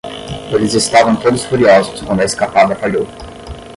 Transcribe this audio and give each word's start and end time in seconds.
Eles 0.51 0.73
estavam 0.73 1.15
todos 1.15 1.45
furiosos 1.45 2.01
quando 2.01 2.21
a 2.21 2.25
escapada 2.25 2.73
falhou. 2.75 3.05